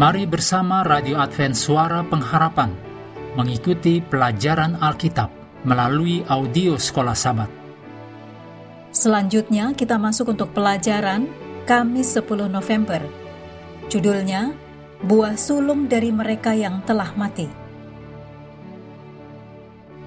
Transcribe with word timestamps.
Mari 0.00 0.24
bersama 0.24 0.80
Radio 0.80 1.20
Advent 1.20 1.52
Suara 1.52 2.00
Pengharapan 2.00 2.72
mengikuti 3.36 4.00
pelajaran 4.00 4.80
Alkitab 4.80 5.28
melalui 5.68 6.24
audio 6.24 6.80
Sekolah 6.80 7.12
Sabat. 7.12 7.52
Selanjutnya 8.96 9.76
kita 9.76 10.00
masuk 10.00 10.32
untuk 10.32 10.56
pelajaran 10.56 11.28
Kamis 11.68 12.16
10 12.16 12.48
November. 12.48 13.04
Judulnya 13.92 14.56
Buah 15.04 15.36
Sulung 15.36 15.84
dari 15.84 16.08
Mereka 16.08 16.56
yang 16.56 16.80
Telah 16.88 17.12
Mati. 17.12 17.48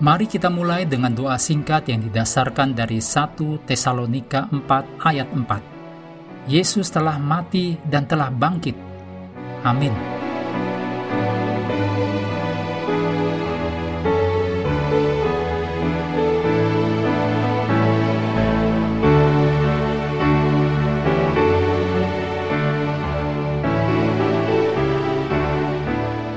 Mari 0.01 0.25
kita 0.25 0.49
mulai 0.49 0.89
dengan 0.89 1.13
doa 1.13 1.37
singkat 1.37 1.85
yang 1.93 2.01
didasarkan 2.01 2.73
dari 2.73 2.97
1 2.97 3.61
Tesalonika 3.69 4.49
4 4.49 5.05
ayat 5.05 5.29
4. 5.29 6.49
Yesus 6.49 6.89
telah 6.89 7.21
mati 7.21 7.77
dan 7.85 8.09
telah 8.09 8.33
bangkit 8.33 8.92
Amin. 9.63 9.95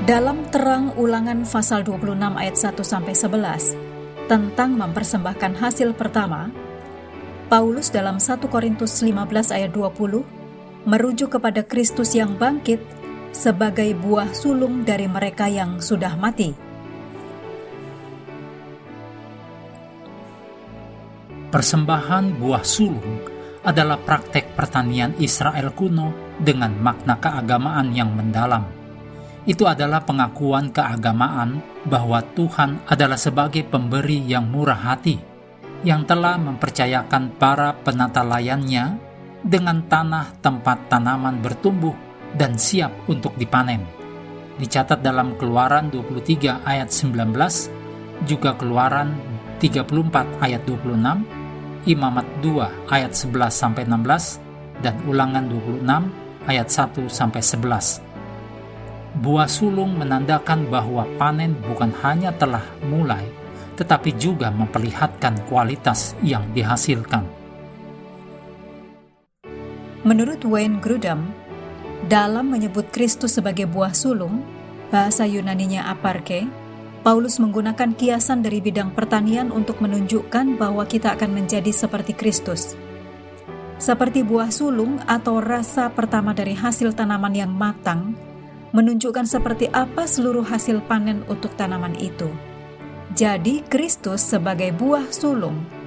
Dalam 0.07 0.47
terang 0.55 0.95
ulangan 0.95 1.43
pasal 1.43 1.83
26 1.83 2.15
ayat 2.15 2.55
1 2.55 2.79
sampai 2.79 3.11
11 3.11 4.31
tentang 4.31 4.79
mempersembahkan 4.79 5.59
hasil 5.59 5.91
pertama, 5.99 6.47
Paulus 7.51 7.91
dalam 7.91 8.15
1 8.23 8.39
Korintus 8.47 9.03
15 9.03 9.51
ayat 9.51 9.75
20 9.75 10.87
merujuk 10.87 11.35
kepada 11.35 11.59
Kristus 11.67 12.15
yang 12.15 12.39
bangkit 12.39 12.79
sebagai 13.31 13.91
buah 13.97 14.31
sulung 14.31 14.83
dari 14.87 15.07
mereka 15.09 15.47
yang 15.47 15.79
sudah 15.79 16.13
mati. 16.15 16.51
Persembahan 21.47 22.35
buah 22.37 22.63
sulung 22.67 23.23
adalah 23.63 23.99
praktek 23.99 24.55
pertanian 24.55 25.15
Israel 25.19 25.71
kuno 25.71 26.35
dengan 26.39 26.75
makna 26.75 27.19
keagamaan 27.19 27.91
yang 27.91 28.11
mendalam. 28.15 28.67
Itu 29.47 29.63
adalah 29.63 30.03
pengakuan 30.03 30.75
keagamaan 30.75 31.63
bahwa 31.87 32.19
Tuhan 32.35 32.83
adalah 32.83 33.15
sebagai 33.15 33.63
pemberi 33.63 34.27
yang 34.27 34.51
murah 34.51 34.91
hati, 34.91 35.15
yang 35.87 36.03
telah 36.03 36.35
mempercayakan 36.35 37.39
para 37.39 37.71
penata 37.79 38.27
layannya 38.27 38.99
dengan 39.39 39.87
tanah 39.87 40.35
tempat 40.43 40.91
tanaman 40.91 41.39
bertumbuh 41.39 42.06
dan 42.35 42.59
siap 42.59 42.91
untuk 43.07 43.37
dipanen. 43.39 43.85
Dicatat 44.57 45.05
dalam 45.05 45.37
Keluaran 45.37 45.93
23 45.93 46.65
ayat 46.65 46.89
19, 46.89 47.31
juga 48.25 48.57
Keluaran 48.57 49.13
34 49.61 50.43
ayat 50.43 50.61
26, 50.65 51.87
Imamat 51.87 52.27
2 52.43 52.91
ayat 52.91 53.13
11 53.15 53.53
sampai 53.53 53.87
16 53.87 54.83
dan 54.83 54.95
Ulangan 55.07 55.45
26 55.47 55.87
ayat 56.49 56.67
1 56.67 57.07
sampai 57.07 57.39
11. 57.39 58.03
Buah 59.17 59.49
sulung 59.49 59.97
menandakan 59.97 60.69
bahwa 60.69 61.07
panen 61.17 61.57
bukan 61.63 61.89
hanya 62.05 62.29
telah 62.35 62.61
mulai, 62.85 63.25
tetapi 63.77 64.13
juga 64.17 64.53
memperlihatkan 64.53 65.47
kualitas 65.49 66.13
yang 66.21 66.45
dihasilkan. 66.53 67.25
Menurut 70.05 70.45
Wayne 70.45 70.77
Grudem, 70.79 71.33
dalam 72.05 72.53
menyebut 72.53 72.93
Kristus 72.93 73.41
sebagai 73.41 73.65
buah 73.65 73.97
sulung, 73.97 74.45
bahasa 74.93 75.25
Yunaninya 75.25 75.89
aparke, 75.89 76.45
Paulus 77.01 77.41
menggunakan 77.41 77.97
kiasan 77.97 78.45
dari 78.45 78.61
bidang 78.61 78.93
pertanian 78.93 79.49
untuk 79.49 79.81
menunjukkan 79.81 80.61
bahwa 80.61 80.85
kita 80.85 81.17
akan 81.17 81.33
menjadi 81.33 81.73
seperti 81.73 82.13
Kristus. 82.13 82.77
Seperti 83.81 84.21
buah 84.21 84.53
sulung 84.53 85.01
atau 85.05 85.41
rasa 85.41 85.89
pertama 85.89 86.33
dari 86.37 86.53
hasil 86.53 86.93
tanaman 86.93 87.33
yang 87.33 87.53
matang, 87.53 88.13
menunjukkan 88.75 89.25
seperti 89.25 89.71
apa 89.73 90.05
seluruh 90.05 90.45
hasil 90.45 90.85
panen 90.85 91.25
untuk 91.31 91.53
tanaman 91.57 91.97
itu. 91.97 92.29
Jadi, 93.17 93.65
Kristus 93.65 94.21
sebagai 94.21 94.69
buah 94.75 95.09
sulung 95.09 95.77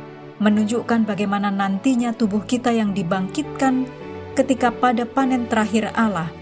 menunjukkan 0.40 1.04
bagaimana 1.04 1.52
nantinya 1.52 2.16
tubuh 2.16 2.42
kita 2.48 2.72
yang 2.72 2.96
dibangkitkan 2.96 3.84
ketika 4.40 4.72
pada 4.72 5.04
panen 5.04 5.44
terakhir 5.44 5.92
Allah, 5.92 6.32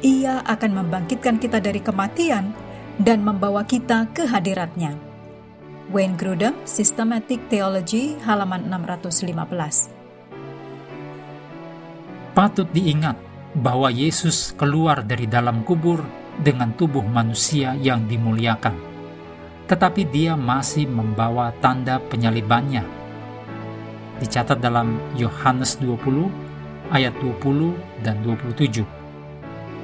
ia 0.00 0.40
akan 0.48 0.72
membangkitkan 0.80 1.36
kita 1.36 1.60
dari 1.60 1.84
kematian 1.84 2.48
dan 2.96 3.20
membawa 3.20 3.68
kita 3.68 4.08
ke 4.16 4.24
hadiratnya. 4.24 4.96
Wayne 5.92 6.16
Grudem, 6.16 6.56
Systematic 6.64 7.52
Theology, 7.52 8.16
halaman 8.24 8.72
615. 8.72 9.92
Patut 12.32 12.64
diingat 12.72 13.20
bahwa 13.52 13.92
Yesus 13.92 14.56
keluar 14.56 15.04
dari 15.04 15.28
dalam 15.28 15.60
kubur 15.60 16.00
dengan 16.40 16.72
tubuh 16.72 17.04
manusia 17.04 17.76
yang 17.76 18.08
dimuliakan. 18.08 18.72
Tetapi 19.68 20.08
dia 20.08 20.32
masih 20.40 20.88
membawa 20.88 21.52
tanda 21.60 22.00
penyalibannya. 22.00 22.88
Dicatat 24.16 24.56
dalam 24.56 24.96
Yohanes 25.20 25.76
20 25.76 26.51
ayat 26.92 27.16
20 27.18 28.04
dan 28.04 28.20
27. 28.20 28.84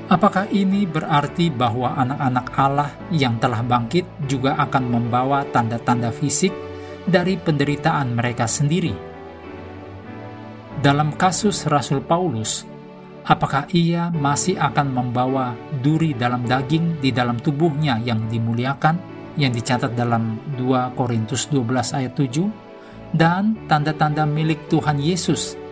Apakah 0.08 0.48
ini 0.48 0.88
berarti 0.88 1.52
bahwa 1.52 1.92
anak-anak 1.96 2.46
Allah 2.56 2.91
yang 3.12 3.36
telah 3.36 3.60
bangkit 3.60 4.08
juga 4.24 4.56
akan 4.56 4.84
membawa 4.88 5.44
tanda-tanda 5.52 6.08
fisik 6.08 6.52
dari 7.04 7.36
penderitaan 7.36 8.16
mereka 8.16 8.48
sendiri? 8.48 8.92
Dalam 10.80 11.12
kasus 11.12 11.69
Rasul 11.69 12.00
Paulus, 12.00 12.64
apakah 13.28 13.69
ia 13.76 14.08
masih 14.08 14.56
akan 14.56 14.88
membawa 14.88 15.52
duri 15.84 16.16
dalam 16.16 16.48
daging 16.48 17.04
di 17.04 17.12
dalam 17.12 17.36
tubuhnya 17.36 18.00
yang 18.00 18.25
dimuliakan 18.32 18.96
yang 19.36 19.52
dicatat 19.52 19.92
dalam 19.92 20.40
2 20.56 20.96
Korintus 20.96 21.52
12 21.52 21.98
ayat 22.00 22.12
7 22.16 23.12
dan 23.12 23.54
tanda-tanda 23.69 24.25
milik 24.25 24.66
Tuhan 24.72 24.96
Yesus 24.96 25.68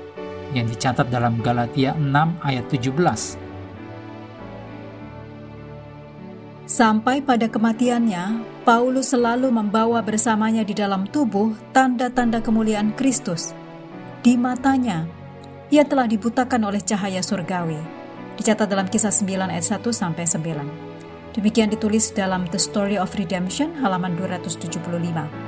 yang 0.52 0.68
dicatat 0.68 1.08
dalam 1.10 1.40
Galatia 1.42 1.96
6 1.96 2.12
ayat 2.44 2.64
17. 2.70 3.46
Sampai 6.66 7.22
pada 7.22 7.46
kematiannya, 7.46 8.42
Paulus 8.66 9.14
selalu 9.14 9.54
membawa 9.54 10.02
bersamanya 10.02 10.66
di 10.66 10.74
dalam 10.74 11.06
tubuh 11.06 11.54
tanda-tanda 11.70 12.42
kemuliaan 12.42 12.90
Kristus. 12.98 13.54
Di 14.18 14.34
matanya, 14.34 15.06
ia 15.70 15.86
telah 15.86 16.10
dibutakan 16.10 16.66
oleh 16.66 16.82
cahaya 16.82 17.22
surgawi. 17.22 17.78
Dicatat 18.34 18.66
dalam 18.66 18.90
kisah 18.90 19.14
9 19.14 19.46
ayat 19.46 19.62
1 19.62 19.94
sampai 19.94 20.26
9. 20.26 21.38
Demikian 21.38 21.70
ditulis 21.70 22.10
dalam 22.10 22.50
The 22.50 22.58
Story 22.58 22.98
of 22.98 23.14
Redemption 23.14 23.70
halaman 23.78 24.18
275. 24.18 25.45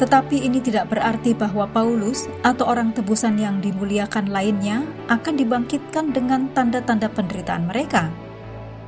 Tetapi 0.00 0.48
ini 0.48 0.64
tidak 0.64 0.96
berarti 0.96 1.36
bahwa 1.36 1.68
Paulus 1.68 2.24
atau 2.40 2.64
orang 2.64 2.96
tebusan 2.96 3.36
yang 3.36 3.60
dimuliakan 3.60 4.32
lainnya 4.32 4.80
akan 5.12 5.36
dibangkitkan 5.36 6.16
dengan 6.16 6.48
tanda-tanda 6.56 7.12
penderitaan 7.12 7.68
mereka. 7.68 8.08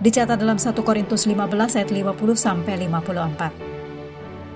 Dicatat 0.01 0.41
dalam 0.41 0.57
1 0.57 0.73
Korintus 0.81 1.29
15 1.29 1.77
ayat 1.77 1.93
50 1.93 2.17
sampai 2.33 2.89
54. 2.89 3.53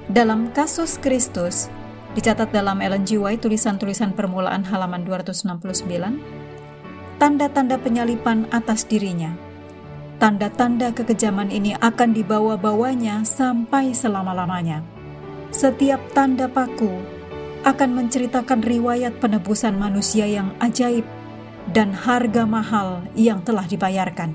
Dalam 0.08 0.49
kasus 0.56 0.97
Kristus, 0.97 1.69
dicatat 2.17 2.49
dalam 2.49 2.81
Ellen 2.81 3.05
G. 3.05 3.20
White 3.20 3.44
tulisan-tulisan 3.44 4.17
permulaan 4.17 4.64
halaman 4.64 5.05
269, 5.05 7.20
tanda-tanda 7.20 7.76
penyalipan 7.76 8.49
atas 8.49 8.88
dirinya. 8.88 9.37
Tanda-tanda 10.17 10.88
kekejaman 10.97 11.52
ini 11.52 11.76
akan 11.76 12.17
dibawa-bawanya 12.17 13.29
sampai 13.29 13.93
selama-lamanya 13.93 14.96
setiap 15.55 16.01
tanda 16.13 16.51
paku 16.51 17.17
akan 17.67 17.91
menceritakan 17.99 18.63
riwayat 18.63 19.19
penebusan 19.19 19.75
manusia 19.75 20.23
yang 20.23 20.55
ajaib 20.63 21.03
dan 21.75 21.91
harga 21.91 22.47
mahal 22.47 23.03
yang 23.19 23.43
telah 23.43 23.67
dibayarkan. 23.67 24.31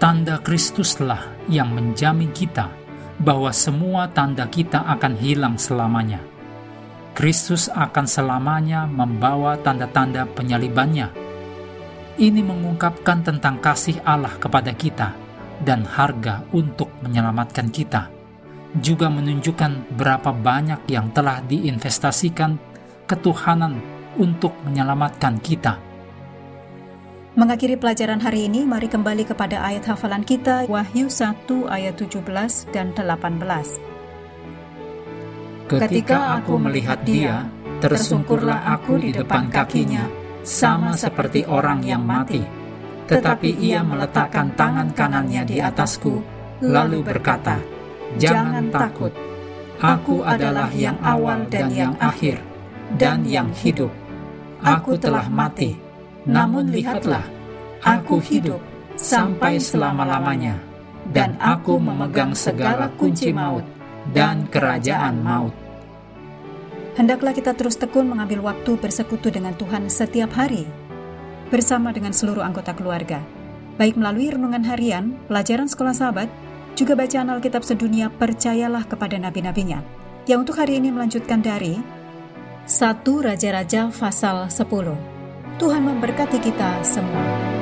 Tanda 0.00 0.38
Kristuslah 0.40 1.26
yang 1.50 1.74
menjamin 1.74 2.30
kita 2.30 2.70
bahwa 3.20 3.50
semua 3.52 4.08
tanda 4.08 4.46
kita 4.46 4.80
akan 4.86 5.12
hilang 5.18 5.56
selamanya. 5.58 6.22
Kristus 7.12 7.66
akan 7.68 8.06
selamanya 8.06 8.86
membawa 8.86 9.58
tanda-tanda 9.60 10.24
penyalibannya. 10.30 11.10
Ini 12.16 12.40
mengungkapkan 12.40 13.26
tentang 13.26 13.58
kasih 13.60 14.00
Allah 14.06 14.32
kepada 14.38 14.72
kita 14.72 15.12
dan 15.60 15.84
harga 15.84 16.46
untuk 16.54 16.88
menyelamatkan 17.04 17.68
kita 17.68 18.19
juga 18.78 19.10
menunjukkan 19.10 19.98
berapa 19.98 20.30
banyak 20.30 20.86
yang 20.86 21.10
telah 21.10 21.42
diinvestasikan 21.42 22.54
ketuhanan 23.10 23.82
untuk 24.14 24.54
menyelamatkan 24.62 25.42
kita. 25.42 25.82
Mengakhiri 27.34 27.78
pelajaran 27.78 28.18
hari 28.22 28.50
ini, 28.50 28.66
mari 28.66 28.90
kembali 28.90 29.22
kepada 29.26 29.62
ayat 29.62 29.86
hafalan 29.86 30.26
kita, 30.26 30.66
Wahyu 30.66 31.06
1 31.06 31.46
ayat 31.70 31.94
17 31.94 32.66
dan 32.74 32.90
18. 32.94 33.78
Ketika 35.70 36.42
aku 36.42 36.58
melihat 36.58 36.98
dia, 37.06 37.46
tersungkurlah 37.78 38.66
aku 38.74 38.98
di 38.98 39.14
depan 39.14 39.46
kakinya, 39.46 40.10
sama 40.42 40.98
seperti 40.98 41.46
orang 41.46 41.86
yang 41.86 42.02
mati. 42.02 42.42
Tetapi 43.06 43.62
ia 43.62 43.82
meletakkan 43.86 44.50
tangan 44.58 44.90
kanannya 44.90 45.42
di 45.46 45.62
atasku, 45.62 46.18
lalu 46.66 46.98
berkata, 47.06 47.62
Jangan 48.18 48.74
takut, 48.74 49.14
aku 49.78 50.26
adalah 50.26 50.72
yang 50.74 50.98
awal 51.04 51.46
dan 51.46 51.70
yang 51.70 51.94
akhir, 52.02 52.42
dan 52.98 53.22
yang 53.22 53.54
hidup. 53.54 53.92
Aku 54.64 54.98
telah 54.98 55.30
mati, 55.30 55.78
namun 56.26 56.74
lihatlah, 56.74 57.22
aku 57.86 58.18
hidup 58.18 58.58
sampai 58.98 59.62
selama-lamanya, 59.62 60.58
dan 61.14 61.38
aku 61.38 61.78
memegang 61.78 62.34
segala 62.34 62.90
kunci 62.98 63.30
maut 63.30 63.62
dan 64.10 64.50
kerajaan 64.50 65.22
maut. 65.22 65.54
Hendaklah 66.98 67.30
kita 67.30 67.54
terus 67.54 67.78
tekun 67.78 68.10
mengambil 68.10 68.42
waktu 68.50 68.74
bersekutu 68.74 69.30
dengan 69.30 69.54
Tuhan 69.54 69.86
setiap 69.86 70.34
hari, 70.34 70.66
bersama 71.48 71.94
dengan 71.94 72.10
seluruh 72.10 72.42
anggota 72.42 72.74
keluarga, 72.74 73.22
baik 73.78 73.94
melalui 73.94 74.34
renungan 74.34 74.66
harian, 74.66 75.14
pelajaran 75.30 75.70
sekolah 75.70 75.94
sahabat, 75.94 76.28
juga 76.78 76.96
bacaan 76.96 77.28
Alkitab 77.30 77.62
sedunia 77.62 78.08
percayalah 78.08 78.86
kepada 78.88 79.18
nabi-nabinya, 79.20 79.82
yang 80.24 80.42
untuk 80.42 80.56
hari 80.56 80.78
ini 80.78 80.90
melanjutkan 80.90 81.42
dari 81.42 81.78
1 82.66 83.02
Raja-Raja 83.02 83.90
pasal 83.90 84.46
10. 84.46 84.96
Tuhan 85.60 85.82
memberkati 85.84 86.38
kita 86.40 86.80
semua. 86.86 87.59